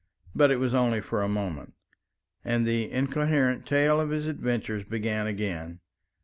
[0.33, 1.75] But it was only for a moment,
[2.43, 5.79] and the incoherent tale of his adventures began again.